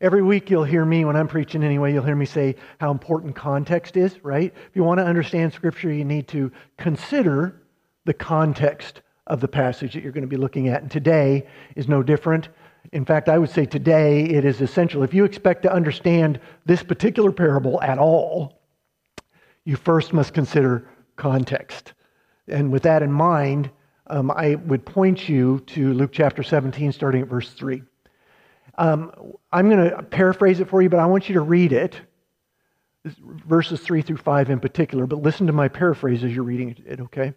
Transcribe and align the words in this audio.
Every 0.00 0.22
week 0.22 0.48
you'll 0.48 0.64
hear 0.64 0.84
me, 0.84 1.04
when 1.04 1.14
I'm 1.14 1.28
preaching 1.28 1.62
anyway, 1.62 1.92
you'll 1.92 2.04
hear 2.04 2.16
me 2.16 2.24
say 2.24 2.56
how 2.78 2.90
important 2.90 3.36
context 3.36 3.98
is, 3.98 4.24
right? 4.24 4.52
If 4.68 4.74
you 4.74 4.82
want 4.82 4.98
to 4.98 5.04
understand 5.04 5.52
Scripture, 5.52 5.92
you 5.92 6.06
need 6.06 6.26
to 6.28 6.50
consider 6.78 7.60
the 8.06 8.14
context 8.14 9.02
of 9.26 9.40
the 9.40 9.48
passage 9.48 9.92
that 9.92 10.02
you're 10.02 10.12
going 10.12 10.22
to 10.22 10.28
be 10.28 10.38
looking 10.38 10.68
at. 10.68 10.80
And 10.80 10.90
today 10.90 11.46
is 11.76 11.86
no 11.86 12.02
different. 12.02 12.48
In 12.92 13.04
fact, 13.04 13.28
I 13.28 13.36
would 13.36 13.50
say 13.50 13.66
today 13.66 14.24
it 14.24 14.46
is 14.46 14.62
essential. 14.62 15.02
If 15.02 15.12
you 15.12 15.24
expect 15.24 15.64
to 15.64 15.72
understand 15.72 16.40
this 16.64 16.82
particular 16.82 17.30
parable 17.30 17.80
at 17.82 17.98
all, 17.98 18.58
you 19.66 19.76
first 19.76 20.14
must 20.14 20.32
consider 20.32 20.88
context. 21.16 21.92
And 22.48 22.72
with 22.72 22.84
that 22.84 23.02
in 23.02 23.12
mind, 23.12 23.70
um, 24.06 24.30
I 24.30 24.54
would 24.54 24.86
point 24.86 25.28
you 25.28 25.60
to 25.66 25.92
Luke 25.92 26.10
chapter 26.10 26.42
17, 26.42 26.90
starting 26.92 27.20
at 27.20 27.28
verse 27.28 27.50
3. 27.50 27.82
Um, 28.80 29.12
I'm 29.52 29.68
going 29.68 29.90
to 29.90 30.02
paraphrase 30.02 30.58
it 30.58 30.70
for 30.70 30.80
you, 30.80 30.88
but 30.88 31.00
I 31.00 31.04
want 31.04 31.28
you 31.28 31.34
to 31.34 31.42
read 31.42 31.74
it, 31.74 32.00
verses 33.04 33.78
3 33.78 34.00
through 34.00 34.16
5 34.16 34.48
in 34.48 34.58
particular, 34.58 35.06
but 35.06 35.20
listen 35.20 35.48
to 35.48 35.52
my 35.52 35.68
paraphrase 35.68 36.24
as 36.24 36.34
you're 36.34 36.44
reading 36.44 36.74
it, 36.86 36.98
okay? 36.98 37.34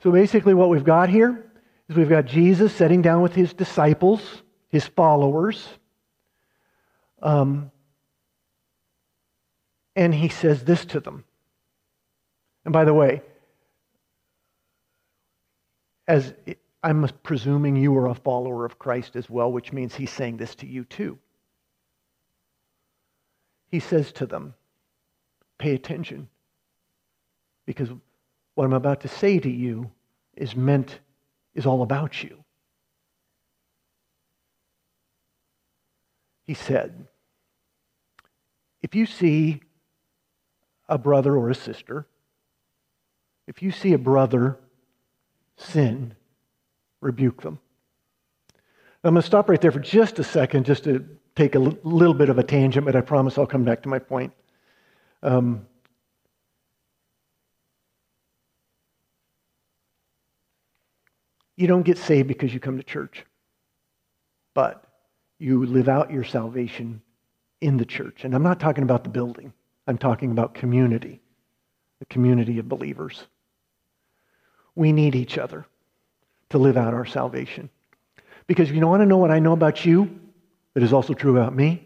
So 0.00 0.12
basically, 0.12 0.54
what 0.54 0.68
we've 0.68 0.84
got 0.84 1.08
here 1.08 1.44
is 1.88 1.96
we've 1.96 2.08
got 2.08 2.26
Jesus 2.26 2.72
sitting 2.72 3.02
down 3.02 3.20
with 3.20 3.34
his 3.34 3.52
disciples, 3.52 4.44
his 4.68 4.86
followers, 4.86 5.66
um, 7.20 7.72
and 9.96 10.14
he 10.14 10.28
says 10.28 10.62
this 10.62 10.84
to 10.84 11.00
them. 11.00 11.24
And 12.64 12.72
by 12.72 12.84
the 12.84 12.94
way, 12.94 13.22
as 16.06 16.32
I'm 16.82 17.08
presuming 17.22 17.76
you 17.76 17.96
are 17.96 18.06
a 18.06 18.14
follower 18.14 18.64
of 18.64 18.78
Christ 18.78 19.16
as 19.16 19.28
well, 19.28 19.50
which 19.50 19.72
means 19.72 19.94
he's 19.94 20.10
saying 20.10 20.36
this 20.36 20.54
to 20.56 20.66
you 20.66 20.84
too. 20.84 21.18
He 23.70 23.80
says 23.80 24.12
to 24.12 24.26
them, 24.26 24.54
Pay 25.58 25.74
attention, 25.74 26.28
because 27.64 27.88
what 28.54 28.64
I'm 28.64 28.72
about 28.72 29.00
to 29.02 29.08
say 29.08 29.38
to 29.38 29.50
you 29.50 29.90
is 30.36 30.54
meant, 30.54 30.98
is 31.54 31.66
all 31.66 31.82
about 31.82 32.22
you. 32.22 32.44
He 36.44 36.54
said, 36.54 37.06
If 38.82 38.94
you 38.94 39.06
see 39.06 39.60
a 40.88 40.98
brother 40.98 41.34
or 41.36 41.50
a 41.50 41.54
sister, 41.54 42.06
if 43.46 43.62
you 43.62 43.70
see 43.70 43.92
a 43.92 43.98
brother 43.98 44.58
sin, 45.56 46.15
rebuke 47.00 47.42
them. 47.42 47.58
I'm 49.04 49.14
going 49.14 49.22
to 49.22 49.26
stop 49.26 49.48
right 49.48 49.60
there 49.60 49.70
for 49.70 49.78
just 49.78 50.18
a 50.18 50.24
second, 50.24 50.66
just 50.66 50.84
to 50.84 51.06
take 51.36 51.54
a 51.54 51.58
l- 51.58 51.78
little 51.84 52.14
bit 52.14 52.28
of 52.28 52.38
a 52.38 52.42
tangent, 52.42 52.86
but 52.86 52.96
I 52.96 53.00
promise 53.02 53.38
I'll 53.38 53.46
come 53.46 53.64
back 53.64 53.82
to 53.82 53.88
my 53.88 53.98
point. 53.98 54.32
Um, 55.22 55.66
you 61.56 61.66
don't 61.66 61.84
get 61.84 61.98
saved 61.98 62.26
because 62.26 62.52
you 62.52 62.58
come 62.58 62.78
to 62.78 62.82
church, 62.82 63.24
but 64.54 64.84
you 65.38 65.64
live 65.66 65.88
out 65.88 66.10
your 66.10 66.24
salvation 66.24 67.00
in 67.60 67.76
the 67.76 67.86
church. 67.86 68.24
And 68.24 68.34
I'm 68.34 68.42
not 68.42 68.58
talking 68.58 68.82
about 68.82 69.04
the 69.04 69.10
building, 69.10 69.52
I'm 69.86 69.98
talking 69.98 70.32
about 70.32 70.54
community, 70.54 71.20
the 72.00 72.06
community 72.06 72.58
of 72.58 72.68
believers. 72.68 73.24
We 74.74 74.92
need 74.92 75.14
each 75.14 75.38
other 75.38 75.66
to 76.50 76.58
live 76.58 76.76
out 76.76 76.94
our 76.94 77.06
salvation. 77.06 77.68
Because 78.46 78.70
you 78.70 78.86
want 78.86 79.02
to 79.02 79.06
know 79.06 79.18
what 79.18 79.30
I 79.30 79.38
know 79.38 79.52
about 79.52 79.84
you 79.84 80.20
that 80.74 80.82
is 80.82 80.92
also 80.92 81.14
true 81.14 81.38
about 81.38 81.56
me? 81.56 81.82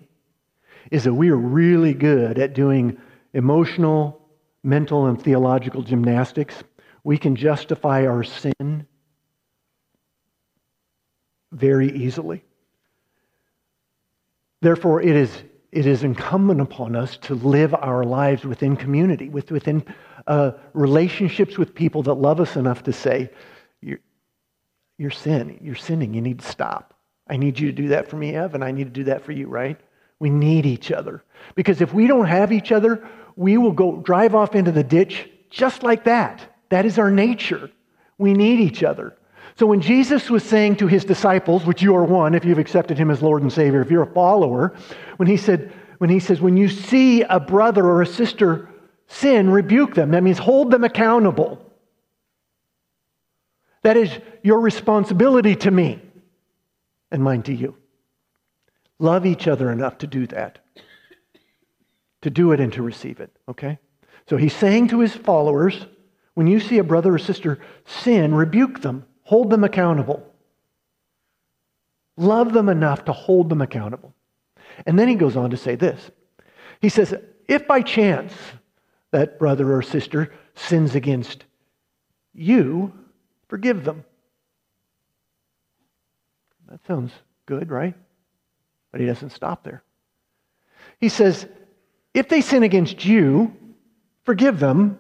Is 0.91 1.05
that 1.05 1.15
we 1.15 1.31
are 1.31 1.37
really 1.37 1.95
good 1.95 2.39
at 2.39 2.55
doing 2.55 2.99
emotional, 3.33 4.21
mental, 4.65 5.07
and 5.07 5.23
theological 5.23 5.83
gymnastics. 5.83 6.65
We 7.05 7.17
can 7.17 7.37
justify 7.37 8.07
our 8.07 8.25
sin 8.25 8.87
very 11.53 11.93
easily. 11.93 12.43
Therefore, 14.61 15.01
it 15.01 15.17
is, 15.17 15.43
it 15.73 15.87
is 15.87 16.03
incumbent 16.03 16.61
upon 16.61 16.97
us 16.97 17.17
to 17.19 17.35
live 17.35 17.75
our 17.75 18.03
lives 18.03 18.45
within 18.45 18.77
community, 18.77 19.29
with, 19.29 19.51
within 19.51 19.85
uh, 20.27 20.53
relationships 20.73 21.57
with 21.57 21.75
people 21.75 22.03
that 22.03 22.15
love 22.15 22.41
us 22.41 22.57
enough 22.57 22.83
to 22.83 22.93
say, 22.93 23.31
you're 25.01 25.11
sin. 25.11 25.59
You're 25.63 25.77
sinning. 25.77 26.13
You 26.13 26.21
need 26.21 26.41
to 26.41 26.47
stop. 26.47 26.93
I 27.27 27.39
need 27.39 27.59
you 27.59 27.69
to 27.69 27.73
do 27.73 27.89
that 27.89 28.09
for 28.09 28.17
me, 28.17 28.35
Ev, 28.35 28.55
and 28.55 28.63
I 28.63 28.71
need 28.71 28.85
to 28.85 28.91
do 28.91 29.05
that 29.05 29.25
for 29.25 29.33
you, 29.33 29.47
right? 29.47 29.81
We 30.19 30.29
need 30.29 30.67
each 30.67 30.93
other. 30.93 31.25
Because 31.55 31.81
if 31.81 31.95
we 31.95 32.07
don't 32.07 32.27
have 32.27 32.53
each 32.53 32.71
other, 32.71 33.09
we 33.35 33.57
will 33.57 33.73
go 33.73 33.97
drive 33.97 34.35
off 34.35 34.55
into 34.55 34.73
the 34.73 34.85
ditch 34.85 35.27
just 35.49 35.83
like 35.83 36.05
that. 36.05 36.43
That 36.69 36.85
is 36.85 36.99
our 36.99 37.11
nature. 37.11 37.71
We 38.19 38.35
need 38.35 38.61
each 38.61 38.83
other. 38.83 39.17
So 39.57 39.65
when 39.65 39.81
Jesus 39.81 40.29
was 40.29 40.45
saying 40.45 40.77
to 40.77 40.87
his 40.87 41.07
disciples, 41.07 41.65
which 41.65 41.81
you 41.81 41.97
are 41.97 42.05
one 42.05 42.35
if 42.35 42.45
you've 42.45 42.59
accepted 42.59 42.99
him 42.99 43.11
as 43.11 43.23
Lord 43.23 43.41
and 43.41 43.51
Savior, 43.51 43.81
if 43.81 43.91
you're 43.91 44.03
a 44.03 44.13
follower, 44.13 44.77
when 45.17 45.29
he 45.29 45.39
said, 45.39 45.73
when 45.97 46.11
he 46.11 46.21
says, 46.21 46.43
when 46.43 46.59
you 46.59 46.69
see 46.69 47.23
a 47.23 47.41
brother 47.41 47.87
or 47.87 48.03
a 48.03 48.07
sister 48.07 48.69
sin, 49.07 49.49
rebuke 49.49 49.95
them. 49.95 50.11
That 50.11 50.23
means 50.23 50.37
hold 50.37 50.71
them 50.71 50.85
accountable. 50.85 51.70
That 53.83 53.97
is 53.97 54.11
your 54.43 54.61
responsibility 54.61 55.57
to 55.57 55.71
me 55.71 56.01
and 57.11 57.23
mine 57.23 57.43
to 57.45 57.55
you. 57.55 57.77
Love 58.99 59.25
each 59.25 59.49
other 59.49 59.73
enough 59.73 59.99
to 59.99 60.07
do 60.07 60.27
that, 60.27 60.59
to 62.23 62.31
do 62.31 62.53
it 62.53 62.61
and 62.61 62.73
to 62.75 62.83
receive 62.83 63.21
it, 63.21 63.35
okay? 63.49 63.79
So 64.29 64.37
he's 64.37 64.55
saying 64.55 64.89
to 64.89 65.01
his 65.01 65.15
followers 65.15 65.87
when 66.35 66.47
you 66.47 66.61
see 66.61 66.79
a 66.79 66.85
brother 66.85 67.15
or 67.15 67.19
sister 67.19 67.59
sin, 67.85 68.35
rebuke 68.35 68.83
them, 68.83 69.05
hold 69.23 69.51
them 69.51 69.65
accountable. 69.65 70.27
Love 72.17 72.53
them 72.53 72.69
enough 72.69 73.05
to 73.07 73.13
hold 73.13 73.49
them 73.49 73.63
accountable. 73.63 74.15
And 74.87 74.99
then 74.99 75.09
he 75.09 75.15
goes 75.15 75.37
on 75.37 75.51
to 75.51 75.57
say 75.57 75.75
this 75.75 76.11
He 76.81 76.89
says, 76.89 77.15
if 77.49 77.67
by 77.67 77.83
chance 77.83 78.33
that 79.11 79.39
brother 79.39 79.75
or 79.75 79.83
sister 79.83 80.33
sins 80.55 80.95
against 80.95 81.45
you, 82.33 82.93
Forgive 83.51 83.85
them. 83.85 84.05
That 86.69 86.79
sounds 86.87 87.11
good, 87.47 87.69
right? 87.69 87.97
But 88.93 89.01
he 89.01 89.09
doesn't 89.09 89.31
stop 89.31 89.65
there. 89.65 89.83
He 91.01 91.09
says, 91.09 91.49
if 92.15 92.29
they 92.29 92.43
sin 92.43 92.63
against 92.63 93.05
you, 93.05 93.53
forgive 94.23 94.61
them. 94.61 94.99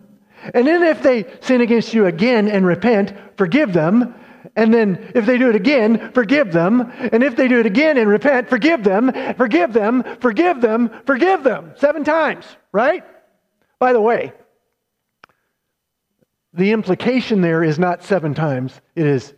And 0.52 0.66
then 0.66 0.82
if 0.82 1.00
they 1.00 1.26
sin 1.42 1.60
against 1.60 1.94
you 1.94 2.06
again 2.06 2.48
and 2.48 2.66
repent, 2.66 3.12
forgive 3.36 3.72
them. 3.72 4.16
And 4.56 4.74
then 4.74 5.12
if 5.14 5.26
they 5.26 5.38
do 5.38 5.48
it 5.48 5.54
again, 5.54 6.10
forgive 6.12 6.50
them. 6.50 6.92
And 7.12 7.22
if 7.22 7.36
they 7.36 7.46
do 7.46 7.60
it 7.60 7.66
again 7.66 7.98
and 7.98 8.08
repent, 8.08 8.48
forgive 8.48 8.82
them, 8.82 9.12
forgive 9.36 9.72
them, 9.72 10.02
forgive 10.18 10.60
them, 10.60 10.90
forgive 11.06 11.44
them. 11.44 11.72
Seven 11.76 12.02
times, 12.02 12.46
right? 12.72 13.04
By 13.78 13.92
the 13.92 14.00
way, 14.00 14.32
the 16.52 16.72
implication 16.72 17.40
there 17.40 17.62
is 17.62 17.78
not 17.78 18.02
seven 18.02 18.34
times, 18.34 18.80
it 18.94 19.06
is 19.06 19.32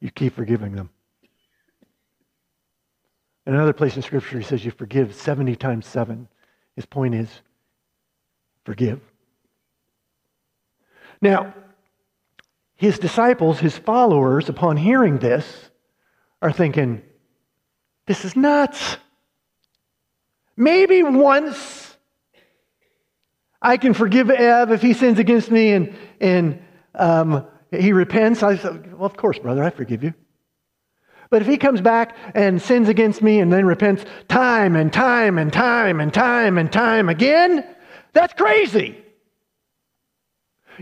you 0.00 0.10
keep 0.10 0.34
forgiving 0.34 0.72
them. 0.72 0.90
In 3.46 3.54
another 3.54 3.72
place 3.72 3.94
in 3.96 4.02
Scripture, 4.02 4.38
he 4.38 4.44
says 4.44 4.64
you 4.64 4.72
forgive 4.72 5.14
70 5.14 5.54
times 5.56 5.86
seven. 5.86 6.28
His 6.74 6.84
point 6.84 7.14
is 7.14 7.28
forgive. 8.64 9.00
Now, 11.22 11.54
his 12.74 12.98
disciples, 12.98 13.60
his 13.60 13.78
followers, 13.78 14.48
upon 14.48 14.76
hearing 14.76 15.18
this, 15.18 15.70
are 16.42 16.52
thinking, 16.52 17.02
this 18.06 18.24
is 18.24 18.36
nuts. 18.36 18.98
Maybe 20.56 21.02
once 21.02 21.96
I 23.62 23.76
can 23.78 23.94
forgive 23.94 24.30
Ev 24.30 24.70
if 24.72 24.82
he 24.82 24.92
sins 24.92 25.18
against 25.18 25.50
me 25.50 25.72
and, 25.72 25.96
and 26.20 26.62
um, 26.96 27.46
he 27.70 27.92
repents. 27.92 28.42
I 28.42 28.56
said, 28.56 28.92
Well, 28.92 29.06
of 29.06 29.16
course, 29.16 29.38
brother, 29.38 29.62
I 29.62 29.70
forgive 29.70 30.02
you. 30.02 30.14
But 31.30 31.42
if 31.42 31.48
he 31.48 31.56
comes 31.56 31.80
back 31.80 32.16
and 32.34 32.62
sins 32.62 32.88
against 32.88 33.20
me 33.20 33.40
and 33.40 33.52
then 33.52 33.66
repents 33.66 34.04
time 34.28 34.76
and 34.76 34.92
time 34.92 35.38
and 35.38 35.52
time 35.52 36.00
and 36.00 36.12
time 36.12 36.56
and 36.58 36.72
time 36.72 37.08
again, 37.08 37.66
that's 38.12 38.32
crazy. 38.32 39.02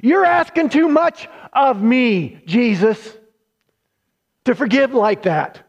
You're 0.03 0.25
asking 0.25 0.71
too 0.71 0.89
much 0.89 1.29
of 1.53 1.81
me, 1.81 2.43
Jesus, 2.47 3.17
to 4.45 4.55
forgive 4.55 4.93
like 4.93 5.23
that. 5.23 5.63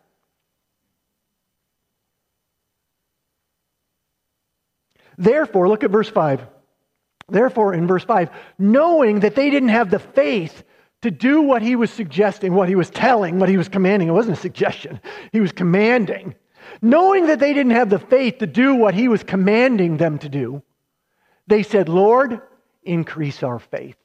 Therefore, 5.17 5.69
look 5.69 5.83
at 5.83 5.91
verse 5.91 6.09
5. 6.09 6.45
Therefore, 7.27 7.73
in 7.73 7.87
verse 7.87 8.03
5, 8.03 8.29
knowing 8.59 9.21
that 9.21 9.35
they 9.35 9.49
didn't 9.49 9.69
have 9.69 9.89
the 9.89 9.99
faith 9.99 10.63
to 11.01 11.11
do 11.11 11.41
what 11.41 11.61
he 11.61 11.75
was 11.75 11.91
suggesting, 11.91 12.53
what 12.53 12.69
he 12.69 12.75
was 12.75 12.89
telling, 12.89 13.39
what 13.39 13.49
he 13.49 13.57
was 13.57 13.69
commanding, 13.69 14.07
it 14.07 14.11
wasn't 14.11 14.37
a 14.37 14.41
suggestion, 14.41 14.99
he 15.31 15.39
was 15.39 15.51
commanding. 15.51 16.35
Knowing 16.81 17.27
that 17.27 17.39
they 17.39 17.53
didn't 17.53 17.71
have 17.71 17.89
the 17.89 17.99
faith 17.99 18.39
to 18.39 18.47
do 18.47 18.75
what 18.75 18.93
he 18.93 19.07
was 19.07 19.23
commanding 19.23 19.97
them 19.97 20.17
to 20.19 20.29
do, 20.29 20.61
they 21.47 21.63
said, 21.63 21.89
Lord, 21.89 22.41
increase 22.83 23.43
our 23.43 23.59
faith. 23.59 23.97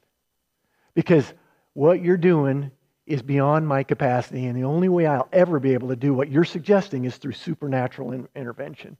Because 0.94 1.32
what 1.72 2.02
you're 2.02 2.16
doing 2.16 2.70
is 3.06 3.22
beyond 3.22 3.66
my 3.66 3.82
capacity, 3.82 4.46
and 4.46 4.56
the 4.56 4.64
only 4.64 4.88
way 4.88 5.06
I'll 5.06 5.28
ever 5.32 5.58
be 5.58 5.74
able 5.74 5.88
to 5.88 5.96
do 5.96 6.14
what 6.14 6.30
you're 6.30 6.44
suggesting 6.44 7.04
is 7.04 7.16
through 7.16 7.32
supernatural 7.32 8.12
in- 8.12 8.28
intervention. 8.36 8.96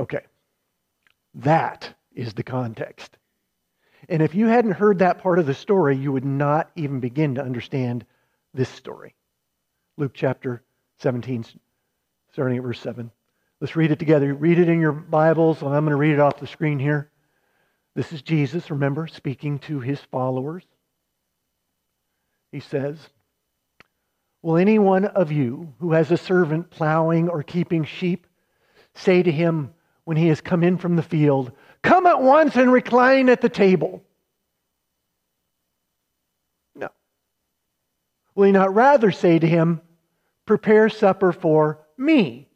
Okay. 0.00 0.24
That 1.34 1.92
is 2.14 2.32
the 2.32 2.42
context. 2.42 3.18
And 4.08 4.22
if 4.22 4.34
you 4.34 4.46
hadn't 4.46 4.72
heard 4.72 5.00
that 5.00 5.18
part 5.18 5.38
of 5.38 5.44
the 5.44 5.52
story, 5.52 5.94
you 5.94 6.10
would 6.10 6.24
not 6.24 6.70
even 6.74 7.00
begin 7.00 7.34
to 7.34 7.42
understand 7.42 8.06
this 8.54 8.70
story. 8.70 9.14
Luke 9.98 10.12
chapter 10.14 10.62
17, 11.00 11.44
starting 12.32 12.56
at 12.56 12.62
verse 12.62 12.80
7. 12.80 13.10
Let's 13.60 13.76
read 13.76 13.90
it 13.90 13.98
together. 13.98 14.32
Read 14.32 14.58
it 14.58 14.70
in 14.70 14.80
your 14.80 14.92
Bibles, 14.92 15.60
and 15.60 15.74
I'm 15.74 15.84
going 15.84 15.90
to 15.90 15.96
read 15.96 16.14
it 16.14 16.18
off 16.20 16.40
the 16.40 16.46
screen 16.46 16.78
here. 16.78 17.10
This 17.94 18.10
is 18.10 18.22
Jesus, 18.22 18.70
remember, 18.70 19.06
speaking 19.06 19.58
to 19.60 19.80
his 19.80 20.00
followers. 20.00 20.64
He 22.52 22.60
says, 22.60 22.96
Will 24.40 24.56
any 24.56 24.78
one 24.78 25.04
of 25.04 25.30
you 25.30 25.74
who 25.78 25.92
has 25.92 26.10
a 26.10 26.16
servant 26.16 26.70
plowing 26.70 27.28
or 27.28 27.42
keeping 27.42 27.84
sheep 27.84 28.26
say 28.94 29.22
to 29.22 29.30
him 29.30 29.74
when 30.10 30.16
he 30.16 30.26
has 30.26 30.40
come 30.40 30.64
in 30.64 30.76
from 30.76 30.96
the 30.96 31.04
field, 31.04 31.52
Come 31.84 32.04
at 32.04 32.20
once 32.20 32.56
and 32.56 32.72
recline 32.72 33.28
at 33.28 33.40
the 33.40 33.48
table? 33.48 34.02
No. 36.74 36.88
Will 38.34 38.46
he 38.46 38.50
not 38.50 38.74
rather 38.74 39.12
say 39.12 39.38
to 39.38 39.46
him, 39.46 39.80
Prepare 40.46 40.88
supper 40.88 41.30
for 41.30 41.78
me? 41.96 42.48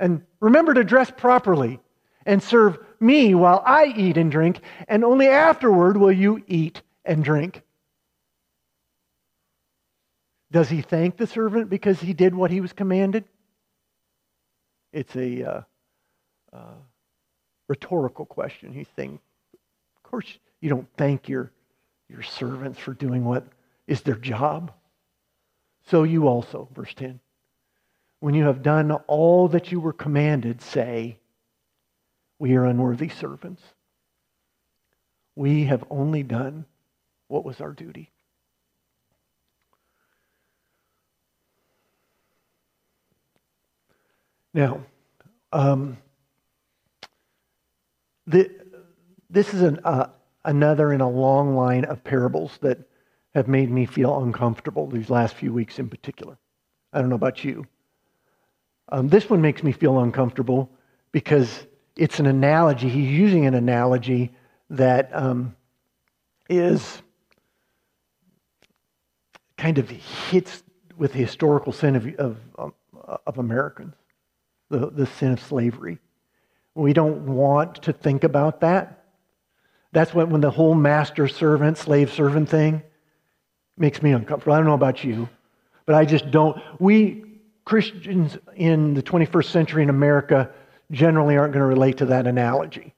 And 0.00 0.22
remember 0.40 0.74
to 0.74 0.82
dress 0.82 1.08
properly 1.08 1.78
and 2.26 2.42
serve 2.42 2.76
me 2.98 3.36
while 3.36 3.62
I 3.64 3.84
eat 3.96 4.16
and 4.16 4.28
drink, 4.28 4.58
and 4.88 5.04
only 5.04 5.28
afterward 5.28 5.96
will 5.96 6.10
you 6.10 6.42
eat 6.48 6.82
and 7.04 7.22
drink. 7.22 7.62
Does 10.50 10.68
he 10.68 10.82
thank 10.82 11.18
the 11.18 11.28
servant 11.28 11.70
because 11.70 12.00
he 12.00 12.14
did 12.14 12.34
what 12.34 12.50
he 12.50 12.60
was 12.60 12.72
commanded? 12.72 13.22
It's 14.92 15.14
a 15.14 15.44
uh, 15.44 15.60
uh, 16.52 16.74
rhetorical 17.68 18.26
question. 18.26 18.72
He's 18.72 18.88
saying, 18.96 19.18
Of 19.96 20.10
course, 20.10 20.38
you 20.60 20.68
don't 20.68 20.88
thank 20.96 21.28
your, 21.28 21.50
your 22.08 22.22
servants 22.22 22.78
for 22.78 22.94
doing 22.94 23.24
what 23.24 23.44
is 23.86 24.02
their 24.02 24.16
job. 24.16 24.72
So 25.88 26.02
you 26.02 26.26
also, 26.26 26.68
verse 26.74 26.94
10, 26.94 27.20
when 28.20 28.34
you 28.34 28.44
have 28.44 28.62
done 28.62 28.90
all 28.92 29.48
that 29.48 29.70
you 29.70 29.80
were 29.80 29.92
commanded, 29.92 30.62
say, 30.62 31.18
We 32.38 32.54
are 32.56 32.64
unworthy 32.64 33.08
servants. 33.08 33.62
We 35.34 35.64
have 35.64 35.84
only 35.90 36.22
done 36.22 36.64
what 37.28 37.44
was 37.44 37.60
our 37.60 37.72
duty. 37.72 38.10
Now, 44.54 44.80
um, 45.52 45.98
the, 48.26 48.50
this 49.30 49.54
is 49.54 49.62
an, 49.62 49.80
uh, 49.84 50.08
another 50.44 50.92
in 50.92 51.00
a 51.00 51.08
long 51.08 51.54
line 51.54 51.84
of 51.84 52.02
parables 52.02 52.58
that 52.62 52.78
have 53.34 53.48
made 53.48 53.70
me 53.70 53.86
feel 53.86 54.22
uncomfortable 54.22 54.86
these 54.86 55.10
last 55.10 55.34
few 55.34 55.52
weeks 55.52 55.78
in 55.78 55.88
particular. 55.88 56.38
I 56.92 57.00
don't 57.00 57.08
know 57.08 57.16
about 57.16 57.44
you. 57.44 57.66
Um, 58.88 59.08
this 59.08 59.28
one 59.28 59.42
makes 59.42 59.62
me 59.62 59.72
feel 59.72 59.98
uncomfortable 59.98 60.70
because 61.12 61.66
it's 61.96 62.20
an 62.20 62.26
analogy. 62.26 62.88
He's 62.88 63.10
using 63.10 63.46
an 63.46 63.54
analogy 63.54 64.32
that 64.70 65.10
um, 65.14 65.56
is 66.48 67.02
kind 69.56 69.78
of 69.78 69.90
hits 69.90 70.62
with 70.96 71.12
the 71.12 71.18
historical 71.18 71.72
sin 71.72 71.96
of, 71.96 72.36
of, 72.54 72.72
of 73.26 73.38
Americans, 73.38 73.94
the, 74.70 74.90
the 74.90 75.06
sin 75.06 75.32
of 75.32 75.40
slavery. 75.40 75.98
We 76.76 76.92
don't 76.92 77.26
want 77.26 77.82
to 77.84 77.92
think 77.92 78.22
about 78.22 78.60
that. 78.60 79.04
That's 79.92 80.12
what, 80.12 80.28
when 80.28 80.42
the 80.42 80.50
whole 80.50 80.74
master 80.74 81.26
servant, 81.26 81.78
slave 81.78 82.12
servant 82.12 82.50
thing 82.50 82.82
makes 83.78 84.02
me 84.02 84.12
uncomfortable. 84.12 84.52
I 84.52 84.58
don't 84.58 84.66
know 84.66 84.74
about 84.74 85.02
you, 85.02 85.26
but 85.86 85.94
I 85.94 86.04
just 86.04 86.30
don't. 86.30 86.60
We 86.78 87.24
Christians 87.64 88.36
in 88.54 88.92
the 88.92 89.02
21st 89.02 89.46
century 89.46 89.82
in 89.82 89.88
America 89.88 90.50
generally 90.90 91.38
aren't 91.38 91.54
going 91.54 91.62
to 91.62 91.66
relate 91.66 91.96
to 91.98 92.06
that 92.06 92.26
analogy. 92.26 92.94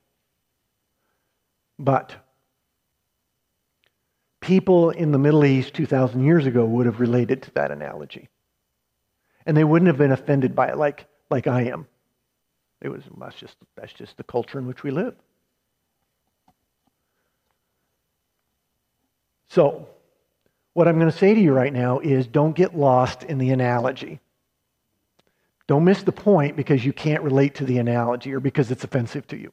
But 1.78 2.16
people 4.40 4.90
in 4.90 5.12
the 5.12 5.18
Middle 5.18 5.44
East 5.44 5.72
2,000 5.74 6.24
years 6.24 6.46
ago 6.46 6.64
would 6.64 6.86
have 6.86 6.98
related 6.98 7.42
to 7.44 7.50
that 7.52 7.70
analogy. 7.70 8.28
And 9.46 9.56
they 9.56 9.64
wouldn't 9.64 9.86
have 9.86 9.96
been 9.96 10.12
offended 10.12 10.56
by 10.56 10.68
it 10.68 10.76
like, 10.76 11.06
like 11.30 11.46
I 11.46 11.62
am. 11.66 11.86
It 12.80 12.88
was, 12.88 13.02
that's, 13.18 13.36
just, 13.36 13.56
that's 13.76 13.92
just 13.92 14.16
the 14.16 14.24
culture 14.24 14.58
in 14.58 14.66
which 14.66 14.82
we 14.82 14.90
live. 14.90 15.14
So, 19.48 19.88
what 20.74 20.86
I'm 20.86 20.98
going 20.98 21.10
to 21.10 21.16
say 21.16 21.34
to 21.34 21.40
you 21.40 21.52
right 21.52 21.72
now 21.72 21.98
is 21.98 22.26
don't 22.26 22.54
get 22.54 22.76
lost 22.76 23.24
in 23.24 23.38
the 23.38 23.50
analogy. 23.50 24.20
Don't 25.66 25.84
miss 25.84 26.02
the 26.02 26.12
point 26.12 26.56
because 26.56 26.84
you 26.84 26.92
can't 26.92 27.22
relate 27.22 27.56
to 27.56 27.64
the 27.64 27.78
analogy 27.78 28.32
or 28.32 28.40
because 28.40 28.70
it's 28.70 28.84
offensive 28.84 29.26
to 29.28 29.36
you. 29.36 29.52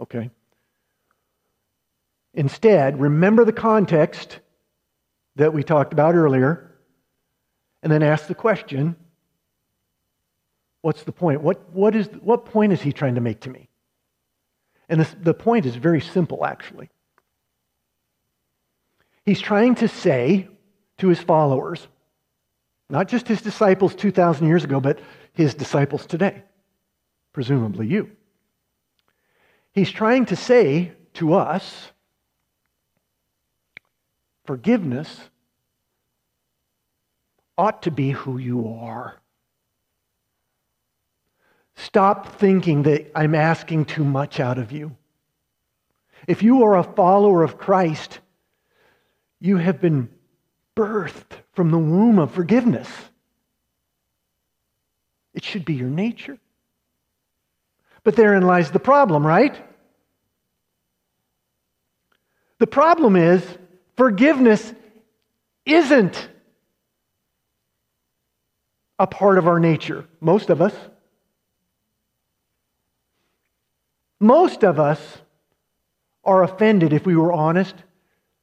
Okay? 0.00 0.30
Instead, 2.34 3.00
remember 3.00 3.44
the 3.44 3.52
context 3.52 4.40
that 5.36 5.54
we 5.54 5.62
talked 5.62 5.92
about 5.92 6.14
earlier 6.14 6.70
and 7.82 7.90
then 7.90 8.02
ask 8.02 8.26
the 8.26 8.34
question 8.34 8.96
What's 10.86 11.02
the 11.02 11.10
point? 11.10 11.42
What, 11.42 11.68
what, 11.74 11.96
is, 11.96 12.06
what 12.20 12.44
point 12.44 12.72
is 12.72 12.80
he 12.80 12.92
trying 12.92 13.16
to 13.16 13.20
make 13.20 13.40
to 13.40 13.50
me? 13.50 13.68
And 14.88 15.00
this, 15.00 15.12
the 15.20 15.34
point 15.34 15.66
is 15.66 15.74
very 15.74 16.00
simple, 16.00 16.46
actually. 16.46 16.90
He's 19.24 19.40
trying 19.40 19.74
to 19.74 19.88
say 19.88 20.46
to 20.98 21.08
his 21.08 21.18
followers, 21.18 21.88
not 22.88 23.08
just 23.08 23.26
his 23.26 23.42
disciples 23.42 23.96
2,000 23.96 24.46
years 24.46 24.62
ago, 24.62 24.78
but 24.78 25.00
his 25.32 25.56
disciples 25.56 26.06
today, 26.06 26.44
presumably 27.32 27.88
you. 27.88 28.12
He's 29.72 29.90
trying 29.90 30.26
to 30.26 30.36
say 30.36 30.92
to 31.14 31.34
us, 31.34 31.90
forgiveness 34.44 35.18
ought 37.58 37.82
to 37.82 37.90
be 37.90 38.12
who 38.12 38.38
you 38.38 38.68
are. 38.68 39.16
Stop 41.76 42.38
thinking 42.38 42.84
that 42.84 43.12
I'm 43.14 43.34
asking 43.34 43.84
too 43.84 44.04
much 44.04 44.40
out 44.40 44.58
of 44.58 44.72
you. 44.72 44.96
If 46.26 46.42
you 46.42 46.64
are 46.64 46.76
a 46.76 46.82
follower 46.82 47.42
of 47.42 47.58
Christ, 47.58 48.20
you 49.40 49.58
have 49.58 49.80
been 49.80 50.08
birthed 50.74 51.36
from 51.52 51.70
the 51.70 51.78
womb 51.78 52.18
of 52.18 52.32
forgiveness. 52.32 52.88
It 55.34 55.44
should 55.44 55.64
be 55.64 55.74
your 55.74 55.88
nature. 55.88 56.38
But 58.04 58.16
therein 58.16 58.42
lies 58.42 58.70
the 58.70 58.78
problem, 58.78 59.26
right? 59.26 59.54
The 62.58 62.66
problem 62.66 63.16
is 63.16 63.42
forgiveness 63.96 64.72
isn't 65.66 66.30
a 68.98 69.06
part 69.06 69.36
of 69.36 69.46
our 69.46 69.60
nature, 69.60 70.06
most 70.20 70.48
of 70.48 70.62
us. 70.62 70.74
Most 74.20 74.64
of 74.64 74.80
us 74.80 75.18
are 76.24 76.42
offended, 76.42 76.92
if 76.92 77.06
we 77.06 77.16
were 77.16 77.32
honest, 77.32 77.74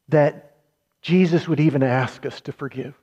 that 0.09 0.57
Jesus 1.01 1.47
would 1.47 1.59
even 1.59 1.83
ask 1.83 2.25
us 2.25 2.41
to 2.41 2.51
forgive. 2.51 2.93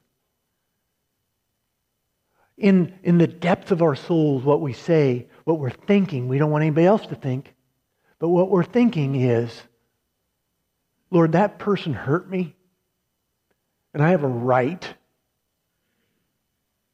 In, 2.56 2.98
in 3.02 3.18
the 3.18 3.26
depth 3.26 3.72
of 3.72 3.82
our 3.82 3.94
souls, 3.94 4.44
what 4.44 4.60
we 4.60 4.72
say, 4.72 5.26
what 5.44 5.58
we're 5.58 5.70
thinking, 5.70 6.28
we 6.28 6.38
don't 6.38 6.50
want 6.50 6.62
anybody 6.62 6.86
else 6.86 7.06
to 7.06 7.14
think, 7.14 7.54
but 8.18 8.28
what 8.28 8.50
we're 8.50 8.64
thinking 8.64 9.16
is, 9.16 9.62
Lord, 11.10 11.32
that 11.32 11.58
person 11.58 11.92
hurt 11.92 12.30
me, 12.30 12.54
and 13.92 14.02
I 14.02 14.10
have 14.10 14.22
a 14.22 14.28
right 14.28 14.94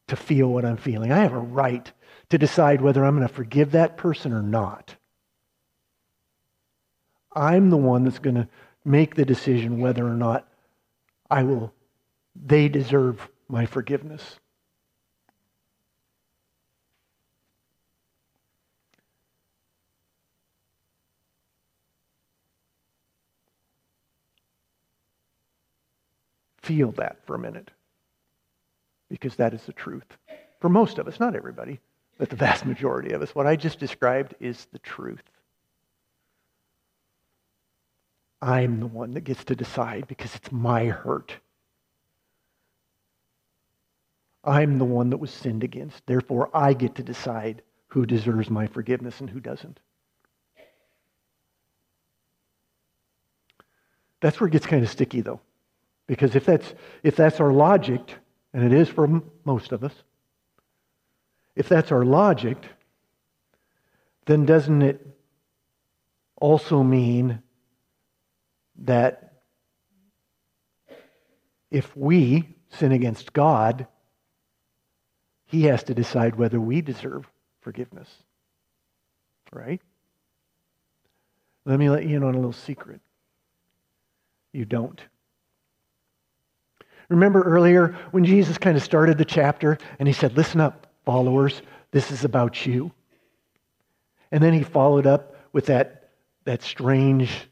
to 0.08 0.16
feel 0.16 0.48
what 0.48 0.64
I'm 0.64 0.76
feeling. 0.76 1.12
I 1.12 1.18
have 1.18 1.32
a 1.32 1.38
right 1.38 1.90
to 2.30 2.38
decide 2.38 2.80
whether 2.80 3.04
I'm 3.04 3.16
going 3.16 3.28
to 3.28 3.34
forgive 3.34 3.72
that 3.72 3.96
person 3.96 4.32
or 4.32 4.42
not. 4.42 4.94
I'm 7.34 7.70
the 7.70 7.76
one 7.76 8.04
that's 8.04 8.18
going 8.18 8.36
to 8.36 8.48
make 8.84 9.14
the 9.14 9.24
decision 9.24 9.80
whether 9.80 10.06
or 10.06 10.14
not 10.14 10.48
I 11.28 11.42
will, 11.42 11.72
they 12.34 12.68
deserve 12.68 13.28
my 13.48 13.66
forgiveness. 13.66 14.38
Feel 26.62 26.90
that 26.92 27.24
for 27.24 27.36
a 27.36 27.38
minute, 27.38 27.70
because 29.08 29.36
that 29.36 29.54
is 29.54 29.62
the 29.62 29.72
truth. 29.72 30.16
For 30.60 30.68
most 30.68 30.98
of 30.98 31.06
us, 31.06 31.20
not 31.20 31.36
everybody, 31.36 31.78
but 32.18 32.28
the 32.28 32.36
vast 32.36 32.66
majority 32.66 33.12
of 33.12 33.22
us, 33.22 33.34
what 33.34 33.46
I 33.46 33.54
just 33.54 33.78
described 33.78 34.34
is 34.40 34.66
the 34.72 34.80
truth. 34.80 35.22
I'm 38.46 38.78
the 38.78 38.86
one 38.86 39.10
that 39.14 39.22
gets 39.22 39.42
to 39.46 39.56
decide 39.56 40.06
because 40.06 40.36
it's 40.36 40.52
my 40.52 40.84
hurt. 40.84 41.34
I'm 44.44 44.78
the 44.78 44.84
one 44.84 45.10
that 45.10 45.16
was 45.16 45.32
sinned 45.32 45.64
against. 45.64 46.06
Therefore, 46.06 46.48
I 46.54 46.72
get 46.72 46.94
to 46.94 47.02
decide 47.02 47.62
who 47.88 48.06
deserves 48.06 48.48
my 48.48 48.68
forgiveness 48.68 49.18
and 49.18 49.28
who 49.28 49.40
doesn't. 49.40 49.80
That's 54.20 54.38
where 54.38 54.46
it 54.46 54.52
gets 54.52 54.66
kind 54.66 54.84
of 54.84 54.90
sticky, 54.90 55.22
though. 55.22 55.40
Because 56.06 56.36
if 56.36 56.44
that's, 56.44 56.72
if 57.02 57.16
that's 57.16 57.40
our 57.40 57.52
logic, 57.52 58.14
and 58.54 58.62
it 58.62 58.72
is 58.72 58.88
for 58.88 59.22
most 59.44 59.72
of 59.72 59.82
us, 59.82 59.92
if 61.56 61.68
that's 61.68 61.90
our 61.90 62.04
logic, 62.04 62.58
then 64.26 64.46
doesn't 64.46 64.82
it 64.82 65.04
also 66.40 66.84
mean 66.84 67.42
that 68.78 69.34
if 71.70 71.96
we 71.96 72.56
sin 72.70 72.92
against 72.92 73.32
God, 73.32 73.86
He 75.46 75.64
has 75.64 75.82
to 75.84 75.94
decide 75.94 76.36
whether 76.36 76.60
we 76.60 76.80
deserve 76.80 77.28
forgiveness? 77.60 78.08
Right? 79.52 79.80
Let 81.64 81.78
me 81.78 81.90
let 81.90 82.06
you 82.06 82.16
in 82.16 82.22
on 82.22 82.34
a 82.34 82.38
little 82.38 82.52
secret. 82.52 83.00
You 84.52 84.64
don't. 84.64 85.00
Remember 87.08 87.42
earlier 87.42 87.96
when 88.10 88.24
Jesus 88.24 88.58
kind 88.58 88.76
of 88.76 88.82
started 88.82 89.18
the 89.18 89.24
chapter 89.24 89.78
and 89.98 90.08
he 90.08 90.14
said, 90.14 90.36
Listen 90.36 90.60
up, 90.60 90.86
followers, 91.04 91.62
this 91.90 92.10
is 92.10 92.24
about 92.24 92.66
you. 92.66 92.92
And 94.32 94.42
then 94.42 94.52
he 94.52 94.62
followed 94.62 95.06
up 95.06 95.36
with 95.52 95.66
that, 95.66 96.10
that 96.44 96.62
strange 96.62 97.48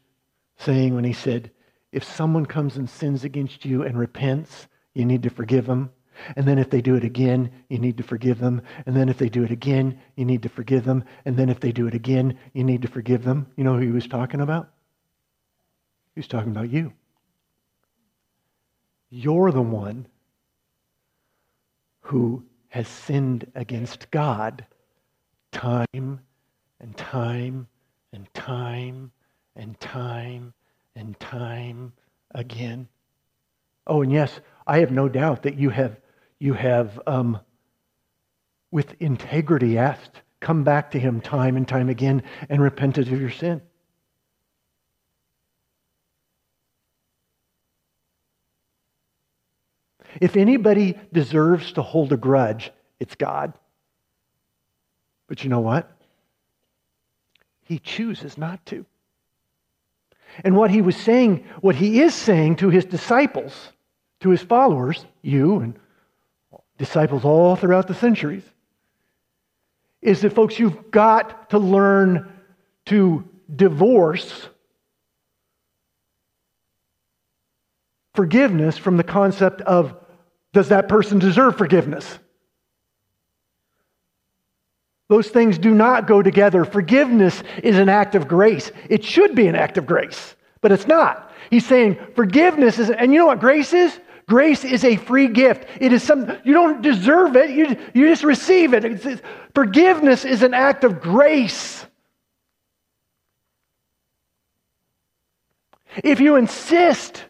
saying 0.57 0.95
when 0.95 1.03
he 1.03 1.13
said, 1.13 1.51
If 1.91 2.03
someone 2.03 2.45
comes 2.45 2.77
and 2.77 2.89
sins 2.89 3.23
against 3.23 3.65
you 3.65 3.83
and 3.83 3.97
repents, 3.97 4.67
you 4.93 5.05
need 5.05 5.23
to 5.23 5.29
forgive 5.29 5.65
them. 5.65 5.91
And 6.35 6.47
then 6.47 6.57
if 6.57 6.69
they 6.69 6.81
do 6.81 6.95
it 6.95 7.03
again, 7.03 7.51
you 7.69 7.77
need 7.77 7.97
to 7.97 8.03
forgive 8.03 8.39
them. 8.39 8.61
And 8.85 8.95
then 8.95 9.09
if 9.09 9.17
they 9.17 9.29
do 9.29 9.43
it 9.43 9.51
again, 9.51 9.99
you 10.15 10.25
need 10.25 10.41
to 10.43 10.49
forgive 10.49 10.85
them. 10.85 11.03
And 11.25 11.35
then 11.35 11.49
if 11.49 11.59
they 11.59 11.71
do 11.71 11.87
it 11.87 11.93
again, 11.93 12.37
you 12.53 12.63
need 12.63 12.81
to 12.83 12.87
forgive 12.87 13.23
them. 13.23 13.47
You 13.57 13.63
know 13.63 13.73
who 13.73 13.81
he 13.81 13.91
was 13.91 14.07
talking 14.07 14.41
about? 14.41 14.71
He 16.13 16.19
was 16.19 16.27
talking 16.27 16.51
about 16.51 16.69
you. 16.69 16.93
You're 19.09 19.51
the 19.51 19.61
one 19.61 20.07
who 22.01 22.45
has 22.69 22.87
sinned 22.87 23.51
against 23.55 24.09
God 24.11 24.65
time 25.51 26.19
and 26.79 26.97
time 26.97 27.67
and 28.13 28.33
time 28.33 29.11
and 29.55 29.79
time 29.79 30.53
and 30.95 31.19
time 31.19 31.93
again. 32.31 32.87
Oh, 33.87 34.01
and 34.01 34.11
yes, 34.11 34.39
I 34.65 34.79
have 34.79 34.91
no 34.91 35.07
doubt 35.07 35.43
that 35.43 35.57
you 35.57 35.69
have, 35.69 35.99
you 36.39 36.53
have 36.53 36.99
um, 37.05 37.39
with 38.71 38.95
integrity 38.99 39.77
asked, 39.77 40.21
come 40.39 40.63
back 40.63 40.91
to 40.91 40.99
Him 40.99 41.21
time 41.21 41.55
and 41.57 41.67
time 41.67 41.89
again 41.89 42.23
and 42.49 42.61
repented 42.61 43.11
of 43.11 43.19
your 43.19 43.29
sin. 43.29 43.61
If 50.21 50.37
anybody 50.37 50.97
deserves 51.11 51.73
to 51.73 51.81
hold 51.81 52.13
a 52.13 52.17
grudge, 52.17 52.71
it's 52.99 53.15
God. 53.15 53.53
But 55.27 55.43
you 55.43 55.49
know 55.49 55.59
what? 55.59 55.91
He 57.63 57.79
chooses 57.79 58.37
not 58.37 58.65
to. 58.67 58.85
And 60.43 60.55
what 60.55 60.71
he 60.71 60.81
was 60.81 60.95
saying, 60.95 61.45
what 61.61 61.75
he 61.75 62.01
is 62.01 62.13
saying 62.13 62.57
to 62.57 62.69
his 62.69 62.85
disciples, 62.85 63.71
to 64.21 64.29
his 64.29 64.41
followers, 64.41 65.05
you 65.21 65.59
and 65.59 65.79
disciples 66.77 67.23
all 67.23 67.55
throughout 67.55 67.87
the 67.87 67.93
centuries, 67.93 68.43
is 70.01 70.21
that, 70.21 70.33
folks, 70.33 70.59
you've 70.59 70.91
got 70.91 71.49
to 71.51 71.59
learn 71.59 72.31
to 72.85 73.27
divorce 73.55 74.47
forgiveness 78.13 78.77
from 78.77 78.97
the 78.97 79.03
concept 79.03 79.61
of 79.61 79.95
does 80.53 80.69
that 80.69 80.87
person 80.87 81.19
deserve 81.19 81.57
forgiveness? 81.57 82.17
Those 85.07 85.27
things 85.27 85.57
do 85.57 85.73
not 85.73 86.07
go 86.07 86.21
together. 86.21 86.65
Forgiveness 86.65 87.43
is 87.61 87.77
an 87.77 87.89
act 87.89 88.15
of 88.15 88.27
grace. 88.27 88.71
It 88.89 89.03
should 89.03 89.35
be 89.35 89.47
an 89.47 89.55
act 89.55 89.77
of 89.77 89.85
grace, 89.85 90.35
but 90.61 90.71
it's 90.71 90.87
not. 90.87 91.31
He's 91.49 91.65
saying 91.65 91.97
forgiveness 92.15 92.79
is, 92.79 92.89
and 92.89 93.13
you 93.13 93.19
know 93.19 93.27
what 93.27 93.39
grace 93.39 93.73
is? 93.73 93.99
Grace 94.27 94.63
is 94.63 94.83
a 94.83 94.95
free 94.95 95.27
gift. 95.27 95.67
It 95.79 95.93
is 95.93 96.01
some, 96.01 96.35
you 96.43 96.53
don't 96.53 96.81
deserve 96.81 97.35
it, 97.35 97.51
you, 97.51 97.77
you 97.93 98.07
just 98.07 98.23
receive 98.23 98.73
it. 98.73 98.83
It's, 98.83 99.05
it's, 99.05 99.21
forgiveness 99.53 100.25
is 100.25 100.41
an 100.41 100.55
act 100.55 100.83
of 100.83 100.99
grace. 100.99 101.85
If 106.03 106.19
you 106.19 106.35
insist 106.35 107.23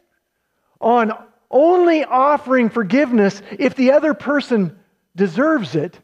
on 0.79 1.11
only 1.51 2.05
offering 2.05 2.69
forgiveness 2.69 3.41
if 3.59 3.75
the 3.75 3.91
other 3.91 4.13
person 4.13 4.79
deserves 5.15 5.75
it, 5.75 5.99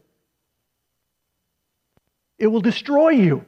it 2.42 2.48
will 2.48 2.60
destroy 2.60 3.10
you. 3.10 3.44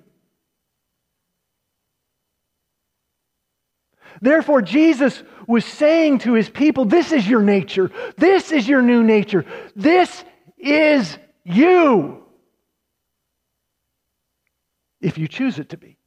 Therefore, 4.22 4.62
Jesus 4.62 5.20
was 5.48 5.64
saying 5.64 6.20
to 6.20 6.34
his 6.34 6.48
people, 6.48 6.84
This 6.84 7.10
is 7.10 7.26
your 7.26 7.42
nature. 7.42 7.90
This 8.16 8.52
is 8.52 8.68
your 8.68 8.82
new 8.82 9.02
nature. 9.02 9.44
This 9.74 10.22
is 10.56 11.18
you. 11.42 12.22
If 15.00 15.18
you 15.18 15.26
choose 15.26 15.58
it 15.58 15.70
to 15.70 15.76
be. 15.76 15.98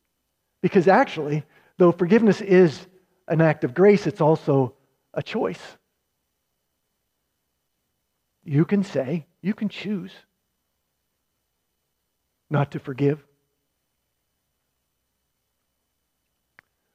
Because 0.61 0.87
actually, 0.87 1.43
though 1.77 1.91
forgiveness 1.91 2.39
is 2.39 2.87
an 3.27 3.41
act 3.41 3.65
of 3.65 3.73
grace, 3.73 4.07
it's 4.07 4.21
also 4.21 4.75
a 5.13 5.21
choice. 5.21 5.61
You 8.45 8.63
can 8.63 8.85
say, 8.85 9.25
you 9.41 9.53
can 9.53 9.67
choose 9.67 10.13
not 12.49 12.71
to 12.71 12.79
forgive. 12.79 13.23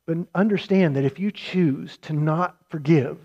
But 0.06 0.18
understand 0.34 0.96
that 0.96 1.04
if 1.04 1.18
you 1.18 1.30
choose 1.30 1.96
to 2.02 2.12
not 2.12 2.56
forgive, 2.68 3.18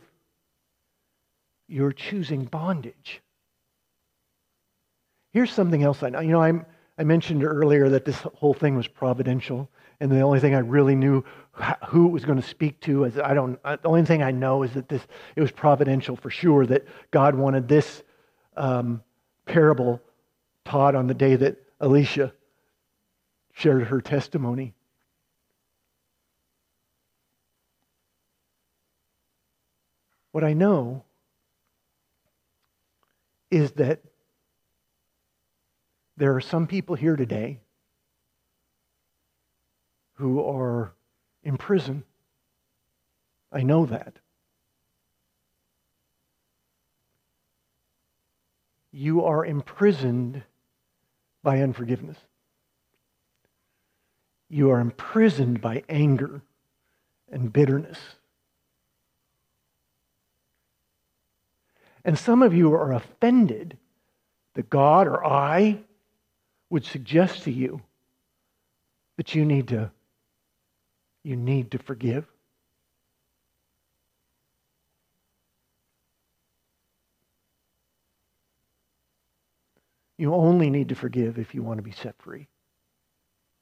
you're 1.68 1.92
choosing 1.92 2.46
bondage. 2.46 3.22
Here's 5.34 5.52
something 5.52 5.84
else 5.84 6.04
I 6.04 6.10
know. 6.10 6.20
You 6.20 6.32
know, 6.32 6.42
I'm, 6.42 6.66
I 6.98 7.04
mentioned 7.04 7.44
earlier 7.44 7.90
that 7.90 8.06
this 8.06 8.18
whole 8.36 8.54
thing 8.54 8.76
was 8.76 8.88
providential, 8.88 9.70
and 10.00 10.12
the 10.12 10.22
only 10.22 10.40
thing 10.40 10.56
I 10.56 10.60
really 10.60 10.96
knew 10.96 11.24
who 11.88 12.08
it 12.08 12.12
was 12.12 12.26
going 12.26 12.40
to 12.42 12.48
speak 12.48 12.80
to 12.82 13.04
is 13.06 13.18
I 13.18 13.34
don't. 13.34 13.62
The 13.64 13.80
only 13.88 14.06
thing 14.06 14.22
I 14.22 14.32
know 14.32 14.64
is 14.64 14.74
that 14.74 14.88
this 14.88 15.06
it 15.36 15.42
was 15.42 15.52
providential 15.52 16.16
for 16.16 16.30
sure 16.30 16.66
that 16.68 16.86
God 17.12 17.36
wanted 17.36 17.68
this 17.68 18.04
um, 18.56 19.02
parable 19.46 20.02
taught 20.66 20.96
on 20.96 21.08
the 21.08 21.14
day 21.14 21.36
that 21.36 21.58
Alicia 21.80 22.34
shared 23.54 23.88
her 23.88 24.02
testimony. 24.02 24.74
What 30.32 30.44
I 30.44 30.54
know 30.54 31.04
is 33.50 33.72
that 33.74 34.02
there 36.18 36.36
are 36.36 36.42
some 36.42 36.68
people 36.68 36.96
here 36.96 37.16
today 37.16 37.60
who 40.14 40.44
are 40.44 40.94
in 41.44 41.58
prison. 41.58 42.04
I 43.52 43.64
know 43.64 43.86
that. 43.86 44.18
you 48.98 49.24
are 49.24 49.46
imprisoned 49.46 50.42
by 51.48 51.62
unforgiveness. 51.62 52.18
You 54.50 54.70
are 54.72 54.82
imprisoned 54.82 55.62
by 55.62 55.82
anger 55.88 56.42
and 57.32 57.54
bitterness. 57.54 57.98
And 62.04 62.20
some 62.20 62.44
of 62.44 62.54
you 62.54 62.74
are 62.74 62.92
offended 62.92 63.77
that 64.56 64.70
God 64.70 65.08
or 65.08 65.25
I 65.25 65.80
would 66.70 66.84
suggest 66.84 67.44
to 67.44 67.51
you 67.51 67.80
that 69.16 69.34
you 69.34 69.46
need 69.46 69.70
to 69.70 69.89
you 71.24 71.38
need 71.38 71.72
to 71.72 71.77
forgive. 71.77 72.25
You 80.18 80.34
only 80.34 80.70
need 80.70 80.90
to 80.90 80.96
forgive 80.96 81.38
if 81.38 81.54
you 81.54 81.62
want 81.62 81.78
to 81.78 81.84
be 81.84 81.92
set 81.92 82.16
free. 82.20 82.48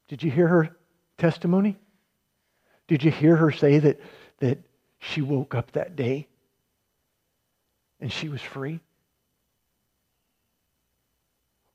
Did 0.07 0.23
you 0.23 0.31
hear 0.31 0.47
her 0.47 0.75
testimony? 1.17 1.77
Did 2.87 3.03
you 3.03 3.11
hear 3.11 3.35
her 3.35 3.51
say 3.51 3.79
that, 3.79 3.99
that 4.39 4.59
she 4.99 5.21
woke 5.21 5.55
up 5.55 5.71
that 5.71 5.95
day 5.95 6.27
and 7.99 8.11
she 8.11 8.29
was 8.29 8.41
free? 8.41 8.79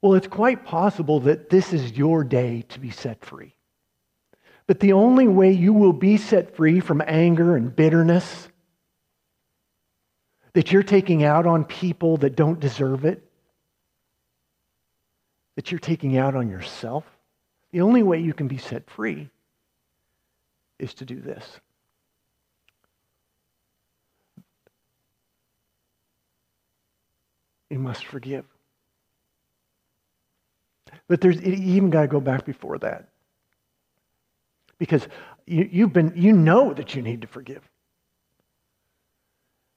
Well, 0.02 0.14
it's 0.14 0.26
quite 0.26 0.64
possible 0.64 1.20
that 1.20 1.50
this 1.50 1.72
is 1.72 1.92
your 1.92 2.24
day 2.24 2.62
to 2.70 2.80
be 2.80 2.90
set 2.90 3.24
free. 3.24 3.54
But 4.66 4.80
the 4.80 4.92
only 4.92 5.28
way 5.28 5.50
you 5.50 5.72
will 5.72 5.92
be 5.92 6.16
set 6.16 6.56
free 6.56 6.80
from 6.80 7.02
anger 7.06 7.56
and 7.56 7.74
bitterness 7.74 8.48
that 10.52 10.72
you're 10.72 10.82
taking 10.82 11.22
out 11.22 11.46
on 11.46 11.64
people 11.64 12.16
that 12.18 12.36
don't 12.36 12.60
deserve 12.60 13.04
it, 13.04 13.29
that 15.60 15.70
you're 15.70 15.78
taking 15.78 16.16
out 16.16 16.34
on 16.34 16.48
yourself, 16.48 17.04
the 17.70 17.82
only 17.82 18.02
way 18.02 18.18
you 18.18 18.32
can 18.32 18.48
be 18.48 18.56
set 18.56 18.88
free 18.88 19.28
is 20.78 20.94
to 20.94 21.04
do 21.04 21.20
this. 21.20 21.44
You 27.68 27.78
must 27.78 28.06
forgive. 28.06 28.46
But 31.08 31.20
there's 31.20 31.36
you 31.42 31.52
even 31.52 31.90
got 31.90 32.00
to 32.00 32.08
go 32.08 32.20
back 32.20 32.46
before 32.46 32.78
that. 32.78 33.10
Because 34.78 35.06
you, 35.44 35.68
you've 35.70 35.92
been, 35.92 36.14
you 36.16 36.32
know 36.32 36.72
that 36.72 36.94
you 36.94 37.02
need 37.02 37.20
to 37.20 37.26
forgive. 37.26 37.68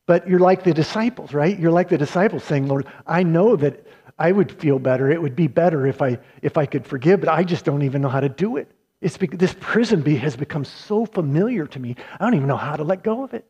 But 0.06 0.30
you're 0.30 0.40
like 0.40 0.64
the 0.64 0.74
disciples, 0.74 1.34
right? 1.34 1.60
You're 1.60 1.72
like 1.72 1.90
the 1.90 1.98
disciples 1.98 2.46
saying, 2.46 2.70
Lord, 2.70 2.88
I 3.06 3.24
know 3.24 3.58
that 3.58 3.86
I 4.18 4.32
would 4.32 4.52
feel 4.52 4.80
better. 4.80 5.12
It 5.12 5.22
would 5.22 5.36
be 5.36 5.48
better 5.48 5.88
if 5.88 6.02
I, 6.02 6.20
if 6.42 6.58
I 6.58 6.66
could 6.66 6.86
forgive, 6.86 7.20
but 7.20 7.30
I 7.30 7.44
just 7.44 7.66
don't 7.66 7.82
even 7.82 8.02
know 8.02 8.10
how 8.10 8.20
to 8.20 8.30
do 8.30 8.58
it. 8.58 8.72
It's 9.02 9.18
because 9.18 9.40
this 9.40 9.56
prison 9.60 10.06
has 10.18 10.36
become 10.36 10.64
so 10.64 11.06
familiar 11.06 11.68
to 11.68 11.80
me, 11.80 11.96
I 12.20 12.24
don't 12.24 12.36
even 12.36 12.48
know 12.48 12.58
how 12.58 12.76
to 12.76 12.84
let 12.84 13.04
go 13.04 13.24
of 13.24 13.34
it. 13.34 13.46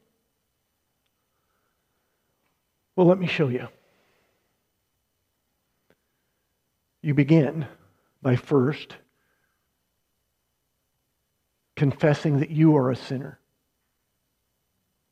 Well, 2.95 3.07
let 3.07 3.19
me 3.19 3.27
show 3.27 3.49
you. 3.49 3.67
You 7.01 7.13
begin 7.13 7.67
by 8.21 8.35
first 8.35 8.95
confessing 11.75 12.39
that 12.39 12.49
you 12.49 12.77
are 12.77 12.91
a 12.91 12.95
sinner 12.95 13.39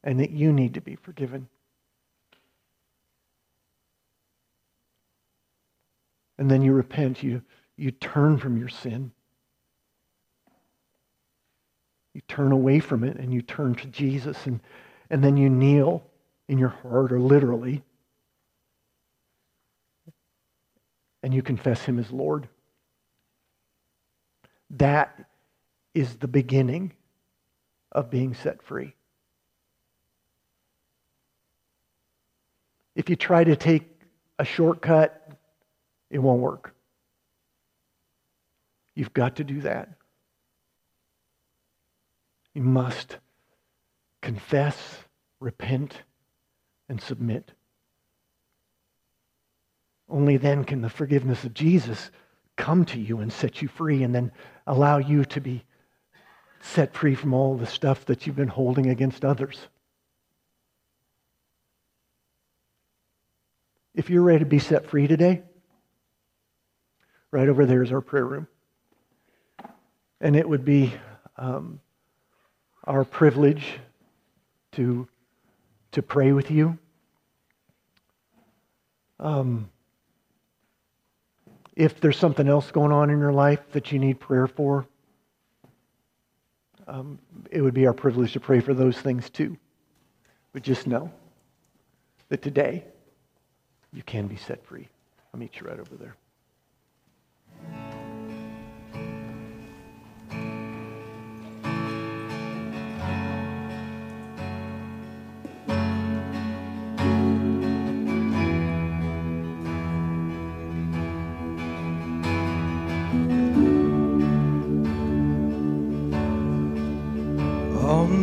and 0.04 0.20
that 0.20 0.32
you 0.32 0.54
need 0.54 0.76
to 0.76 0.82
be 0.82 0.96
forgiven. 0.96 1.50
And 6.42 6.50
then 6.50 6.64
you 6.64 6.74
repent, 6.74 7.22
you, 7.22 7.44
you 7.78 7.92
turn 7.92 8.40
from 8.40 8.58
your 8.58 8.68
sin. 8.68 9.12
You 12.16 12.22
turn 12.28 12.52
away 12.52 12.80
from 12.80 13.04
it 13.04 13.18
and 13.18 13.32
you 13.32 13.44
turn 13.44 13.76
to 13.76 13.86
Jesus, 13.86 14.48
and, 14.48 14.60
and 15.12 15.24
then 15.24 15.38
you 15.38 15.52
kneel 15.52 16.04
in 16.48 16.58
your 16.58 16.70
heart, 16.70 17.12
or 17.12 17.20
literally, 17.20 17.84
and 21.22 21.32
you 21.32 21.44
confess 21.44 21.84
Him 21.84 22.00
as 22.00 22.10
Lord. 22.10 22.48
That 24.72 25.30
is 25.94 26.16
the 26.16 26.28
beginning 26.28 26.94
of 27.92 28.10
being 28.10 28.34
set 28.34 28.64
free. 28.64 28.96
If 32.96 33.12
you 33.12 33.16
try 33.16 33.44
to 33.44 33.56
take 33.56 33.84
a 34.40 34.44
shortcut, 34.44 35.38
it 36.12 36.20
won't 36.20 36.42
work. 36.42 36.76
You've 38.94 39.14
got 39.14 39.38
to 39.38 39.44
do 39.44 39.62
that. 39.62 39.90
You 42.54 42.62
must 42.62 43.18
confess, 44.22 45.06
repent, 45.40 46.04
and 46.90 47.02
submit. 47.02 47.54
Only 50.10 50.36
then 50.36 50.66
can 50.66 50.82
the 50.82 50.90
forgiveness 50.90 51.46
of 51.46 51.54
Jesus 51.54 52.12
come 52.58 52.84
to 52.86 53.00
you 53.00 53.20
and 53.20 53.32
set 53.32 53.62
you 53.62 53.70
free 53.70 54.04
and 54.04 54.14
then 54.14 54.34
allow 54.68 54.98
you 54.98 55.24
to 55.26 55.40
be 55.40 55.64
set 56.60 56.94
free 56.94 57.16
from 57.16 57.34
all 57.34 57.56
the 57.56 57.66
stuff 57.66 58.06
that 58.06 58.28
you've 58.28 58.36
been 58.36 58.50
holding 58.50 58.90
against 58.90 59.24
others. 59.24 59.58
If 63.96 64.10
you're 64.10 64.22
ready 64.22 64.40
to 64.40 64.46
be 64.46 64.60
set 64.60 64.86
free 64.86 65.08
today, 65.08 65.44
right 67.32 67.48
over 67.48 67.66
there 67.66 67.82
is 67.82 67.92
our 67.92 68.02
prayer 68.02 68.26
room. 68.26 68.48
And 70.20 70.36
it 70.36 70.48
would 70.48 70.64
be 70.64 70.94
um, 71.38 71.80
our 72.86 73.04
privilege 73.04 73.80
to, 74.74 75.08
to 75.94 76.02
pray 76.02 76.32
with 76.34 76.52
you. 76.52 76.78
Um, 79.20 79.70
if 81.76 82.00
there's 82.02 82.18
something 82.18 82.48
else 82.48 82.70
going 82.72 82.92
on 82.92 83.10
in 83.10 83.20
your 83.20 83.32
life 83.32 83.60
that 83.72 83.92
you 83.92 84.00
need 84.00 84.20
prayer 84.20 84.48
for, 84.48 84.86
um, 86.88 87.18
it 87.50 87.62
would 87.62 87.74
be 87.74 87.88
our 87.88 87.94
privilege 87.94 88.34
to 88.34 88.40
pray 88.40 88.60
for 88.60 88.74
those 88.74 88.98
things 88.98 89.30
too. 89.30 89.58
But 90.52 90.64
just 90.64 90.86
know 90.86 91.12
that 92.30 92.42
today 92.42 92.84
you 93.94 94.04
can 94.04 94.28
be 94.28 94.36
set 94.36 94.66
free. 94.66 94.88
I'll 95.34 95.40
meet 95.40 95.60
you 95.60 95.68
right 95.68 95.80
over 95.80 95.96
there. 95.96 96.16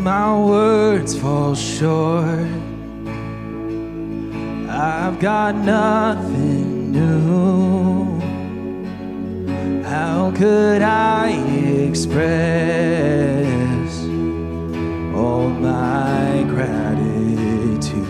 My 0.09 0.33
words 0.41 1.15
fall 1.21 1.55
short. 1.55 2.49
I've 4.71 5.21
got 5.21 5.55
nothing 5.55 6.93
new. 6.93 8.19
How 9.83 10.33
could 10.35 10.81
I 10.81 11.29
express 11.89 12.29
all 15.15 15.51
my 15.51 16.43
gratitude? 16.55 18.09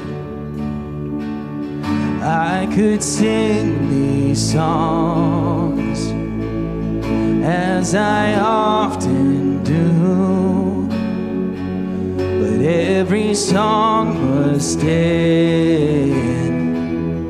I 2.23 2.69
could 2.77 3.03
sing 3.03 3.89
these 3.91 4.41
songs 4.53 5.99
as 7.43 7.97
I 7.97 8.35
often 8.39 9.65
do 9.65 10.58
every 12.69 13.35
song 13.35 14.21
must 14.21 14.81
end, 14.81 16.05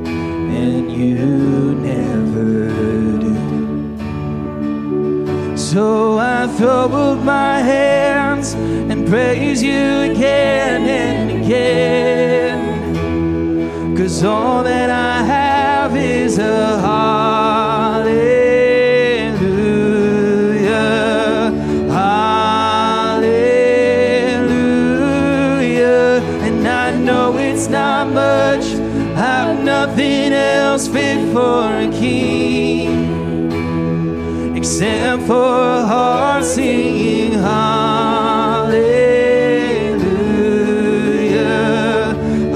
and 0.08 0.90
you 0.90 1.74
never 1.76 2.68
do. 3.20 3.36
So 5.56 6.18
I 6.18 6.48
up 6.92 7.22
my 7.22 7.60
hands 7.60 8.54
and 8.54 9.06
praise 9.06 9.62
you 9.62 10.10
again 10.10 10.82
and 10.88 11.30
again, 11.44 12.58
cause 13.96 14.24
all 14.24 14.64
that 14.64 14.90
I 14.90 15.22
have 15.22 15.96
is 15.96 16.38
a 16.38 16.78
hallelujah. 16.80 17.27
Except 34.88 35.22
for 35.26 35.34
a 35.34 35.86
heart 35.86 36.44
singing 36.44 37.32
hallelujah, 37.32 38.78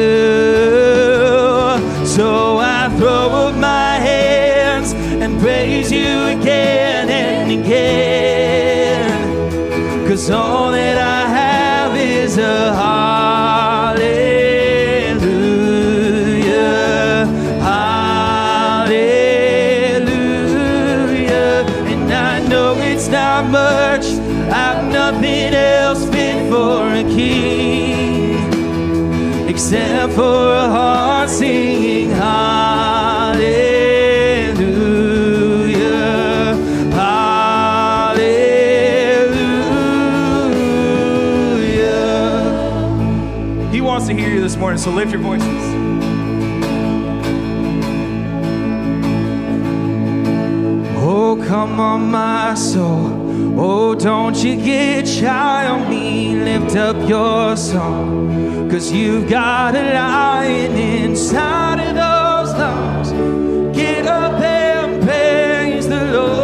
So 2.16 2.58
I 2.58 2.88
throw 2.98 3.28
up 3.44 3.56
my 3.56 3.96
hands 4.10 4.92
and 5.22 5.38
praise 5.38 5.92
you 5.92 6.12
again 6.36 7.08
and 7.10 7.50
again. 7.60 9.10
Cause 10.08 10.30
all 10.30 10.72
that 10.72 10.96
I 10.96 11.28
have 11.40 11.96
is 11.96 12.38
a 12.38 12.74
hallelujah. 12.74 13.23
Except 29.54 30.12
for 30.14 30.52
a 30.52 30.68
heart 30.68 31.30
singing 31.30 32.10
hallelujah. 32.10 33.44
Hallelujah. 36.92 37.30
He 43.70 43.80
wants 43.80 44.08
to 44.08 44.14
hear 44.14 44.30
you 44.30 44.40
this 44.40 44.56
morning, 44.56 44.78
so 44.78 44.90
lift 44.90 45.12
your 45.12 45.20
voices. 45.20 45.46
Oh, 50.96 51.40
come 51.46 51.78
on, 51.78 52.10
my 52.10 52.54
soul. 52.54 53.23
Oh, 53.56 53.94
don't 53.94 54.36
you 54.42 54.56
get 54.56 55.06
shy 55.06 55.68
on 55.68 55.88
me. 55.88 56.34
Lift 56.34 56.74
up 56.74 57.08
your 57.08 57.56
song. 57.56 58.68
Cause 58.68 58.90
you've 58.90 59.28
got 59.28 59.76
a 59.76 59.94
lion 59.94 60.72
inside 60.72 61.78
of 61.78 61.94
those 61.94 62.52
lungs. 62.58 63.12
Get 63.76 64.06
up 64.08 64.40
and 64.40 65.00
praise 65.04 65.86
the 65.88 66.04
Lord. 66.12 66.34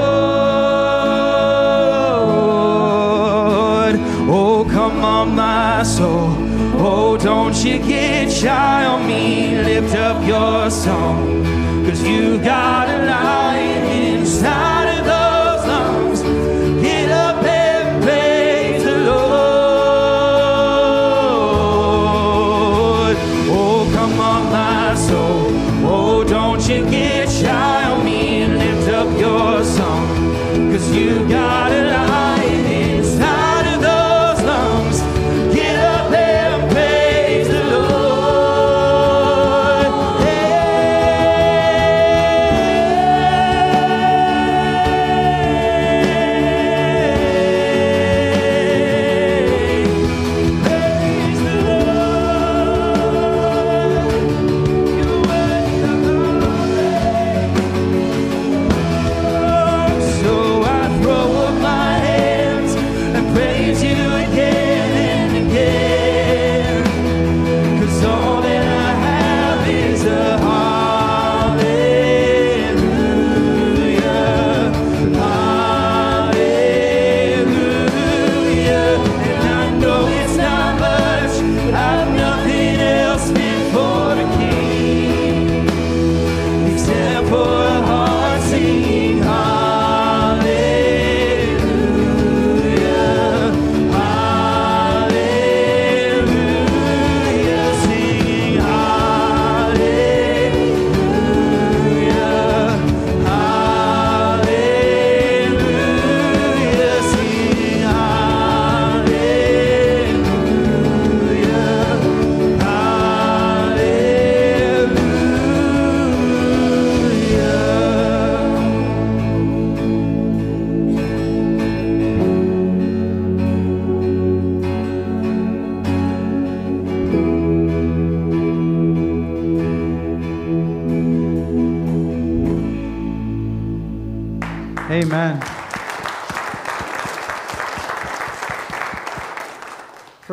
Oh, 4.31 4.65
come 4.71 5.05
on, 5.05 5.35
my 5.35 5.83
soul. 5.83 6.37
Oh, 6.79 7.17
don't 7.17 7.57
you 7.65 7.81
get 7.81 8.31
shy 8.31 8.85
on 8.85 9.05
me. 9.09 9.57
Lift 9.65 9.97
up 9.97 10.25
your 10.25 10.71
song. 10.71 11.45
Cause 11.87 12.01
you've 12.05 12.45
got 12.45 12.89
a 12.89 13.05
lion 13.05 13.85
inside 14.15 14.70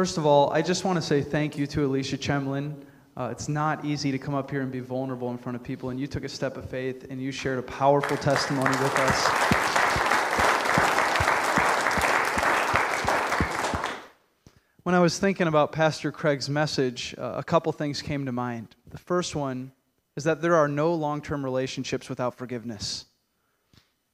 First 0.07 0.17
of 0.17 0.25
all, 0.25 0.53
I 0.53 0.61
just 0.61 0.85
want 0.85 0.95
to 0.95 1.01
say 1.01 1.21
thank 1.21 1.57
you 1.57 1.67
to 1.67 1.85
Alicia 1.85 2.17
Chemlin. 2.17 2.81
Uh, 3.17 3.27
it's 3.29 3.49
not 3.49 3.83
easy 3.83 4.09
to 4.09 4.17
come 4.17 4.35
up 4.35 4.49
here 4.49 4.61
and 4.61 4.71
be 4.71 4.79
vulnerable 4.79 5.29
in 5.31 5.37
front 5.37 5.57
of 5.57 5.63
people, 5.63 5.89
and 5.89 5.99
you 5.99 6.07
took 6.07 6.23
a 6.23 6.29
step 6.29 6.55
of 6.55 6.69
faith 6.69 7.07
and 7.09 7.21
you 7.21 7.29
shared 7.29 7.59
a 7.59 7.61
powerful 7.61 8.15
testimony 8.15 8.69
with 8.69 8.95
us. 8.95 9.27
When 14.83 14.95
I 14.95 14.99
was 14.99 15.19
thinking 15.19 15.47
about 15.47 15.73
Pastor 15.73 16.13
Craig's 16.13 16.49
message, 16.49 17.13
uh, 17.17 17.33
a 17.35 17.43
couple 17.43 17.73
things 17.73 18.01
came 18.01 18.25
to 18.27 18.31
mind. 18.31 18.77
The 18.89 18.97
first 18.97 19.35
one 19.35 19.73
is 20.15 20.23
that 20.23 20.41
there 20.41 20.55
are 20.55 20.69
no 20.69 20.93
long 20.93 21.21
term 21.21 21.43
relationships 21.43 22.07
without 22.07 22.33
forgiveness 22.33 23.07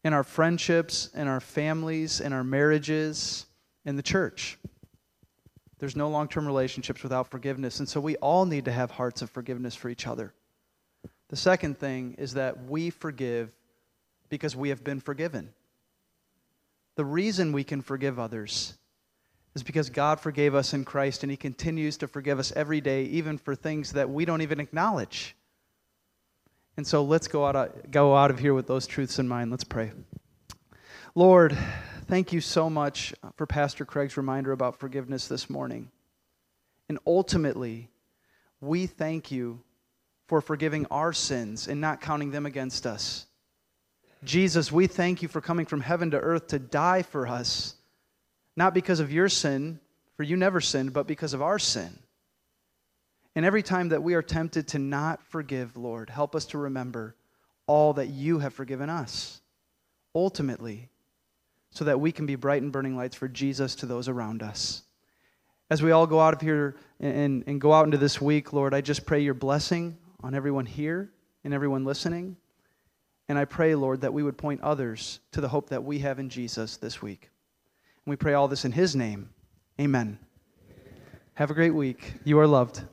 in 0.03 0.11
our 0.11 0.23
friendships, 0.23 1.11
in 1.13 1.27
our 1.27 1.39
families, 1.39 2.19
in 2.19 2.33
our 2.33 2.43
marriages, 2.43 3.45
in 3.85 3.95
the 3.95 4.01
church. 4.01 4.57
There's 5.83 5.97
no 5.97 6.07
long 6.07 6.29
term 6.29 6.47
relationships 6.47 7.03
without 7.03 7.29
forgiveness. 7.29 7.79
And 7.79 7.89
so 7.89 7.99
we 7.99 8.15
all 8.15 8.45
need 8.45 8.63
to 8.63 8.71
have 8.71 8.89
hearts 8.89 9.21
of 9.21 9.29
forgiveness 9.29 9.75
for 9.75 9.89
each 9.89 10.07
other. 10.07 10.31
The 11.27 11.35
second 11.35 11.77
thing 11.77 12.15
is 12.17 12.35
that 12.35 12.69
we 12.69 12.89
forgive 12.89 13.53
because 14.29 14.55
we 14.55 14.69
have 14.69 14.81
been 14.85 15.01
forgiven. 15.01 15.49
The 16.95 17.03
reason 17.03 17.51
we 17.51 17.65
can 17.65 17.81
forgive 17.81 18.17
others 18.17 18.77
is 19.55 19.63
because 19.63 19.89
God 19.89 20.21
forgave 20.21 20.55
us 20.55 20.73
in 20.73 20.85
Christ 20.85 21.21
and 21.21 21.29
He 21.29 21.35
continues 21.35 21.97
to 21.97 22.07
forgive 22.07 22.39
us 22.39 22.53
every 22.55 22.79
day, 22.79 23.03
even 23.03 23.37
for 23.37 23.53
things 23.53 23.91
that 23.91 24.09
we 24.09 24.23
don't 24.23 24.39
even 24.41 24.61
acknowledge. 24.61 25.35
And 26.77 26.87
so 26.87 27.03
let's 27.03 27.27
go 27.27 27.45
out 27.45 27.91
go 27.91 28.15
out 28.15 28.31
of 28.31 28.39
here 28.39 28.53
with 28.53 28.67
those 28.67 28.87
truths 28.87 29.19
in 29.19 29.27
mind. 29.27 29.51
Let's 29.51 29.65
pray. 29.65 29.91
Lord, 31.13 31.57
thank 32.03 32.31
you 32.31 32.41
so 32.41 32.69
much 32.69 33.13
for 33.35 33.47
Pastor 33.47 33.85
Craig's 33.85 34.17
reminder 34.17 34.51
about 34.51 34.79
forgiveness 34.79 35.27
this 35.27 35.49
morning. 35.49 35.89
And 36.89 36.99
ultimately, 37.07 37.89
we 38.61 38.85
thank 38.85 39.31
you 39.31 39.61
for 40.27 40.41
forgiving 40.41 40.85
our 40.91 41.13
sins 41.13 41.67
and 41.67 41.81
not 41.81 42.01
counting 42.01 42.31
them 42.31 42.45
against 42.45 42.85
us. 42.85 43.25
Jesus, 44.23 44.71
we 44.71 44.87
thank 44.87 45.21
you 45.21 45.27
for 45.27 45.41
coming 45.41 45.65
from 45.65 45.81
heaven 45.81 46.11
to 46.11 46.19
earth 46.19 46.47
to 46.47 46.59
die 46.59 47.01
for 47.01 47.27
us, 47.27 47.75
not 48.55 48.73
because 48.73 48.99
of 48.99 49.11
your 49.11 49.27
sin, 49.27 49.79
for 50.15 50.23
you 50.23 50.37
never 50.37 50.61
sinned, 50.61 50.93
but 50.93 51.07
because 51.07 51.33
of 51.33 51.41
our 51.41 51.59
sin. 51.59 51.99
And 53.35 53.45
every 53.45 53.63
time 53.63 53.89
that 53.89 54.03
we 54.03 54.13
are 54.13 54.21
tempted 54.21 54.67
to 54.69 54.79
not 54.79 55.21
forgive, 55.23 55.75
Lord, 55.75 56.09
help 56.09 56.35
us 56.35 56.45
to 56.47 56.57
remember 56.57 57.15
all 57.67 57.93
that 57.93 58.07
you 58.07 58.39
have 58.39 58.53
forgiven 58.53 58.89
us. 58.89 59.41
Ultimately, 60.15 60.89
so 61.73 61.83
that 61.85 61.99
we 61.99 62.11
can 62.11 62.25
be 62.25 62.35
bright 62.35 62.61
and 62.61 62.71
burning 62.71 62.95
lights 62.95 63.15
for 63.15 63.27
Jesus 63.27 63.75
to 63.75 63.85
those 63.85 64.07
around 64.07 64.43
us. 64.43 64.83
As 65.69 65.81
we 65.81 65.91
all 65.91 66.05
go 66.05 66.19
out 66.19 66.33
of 66.33 66.41
here 66.41 66.75
and, 66.99 67.43
and 67.47 67.59
go 67.59 67.73
out 67.73 67.85
into 67.85 67.97
this 67.97 68.21
week, 68.21 68.53
Lord, 68.53 68.73
I 68.73 68.81
just 68.81 69.05
pray 69.05 69.21
your 69.21 69.33
blessing 69.33 69.97
on 70.21 70.35
everyone 70.35 70.67
here 70.67 71.11
and 71.43 71.53
everyone 71.53 71.83
listening. 71.83 72.37
And 73.27 73.39
I 73.39 73.45
pray, 73.45 73.73
Lord, 73.73 74.01
that 74.01 74.13
we 74.13 74.21
would 74.21 74.37
point 74.37 74.61
others 74.61 75.19
to 75.31 75.41
the 75.41 75.47
hope 75.47 75.69
that 75.69 75.83
we 75.83 75.99
have 75.99 76.19
in 76.19 76.29
Jesus 76.29 76.77
this 76.77 77.01
week. 77.01 77.31
And 78.05 78.11
we 78.11 78.17
pray 78.17 78.33
all 78.33 78.47
this 78.47 78.65
in 78.65 78.71
his 78.71 78.95
name. 78.95 79.29
Amen. 79.81 80.19
Have 81.35 81.49
a 81.49 81.55
great 81.55 81.73
week. 81.73 82.13
You 82.23 82.37
are 82.39 82.47
loved. 82.47 82.83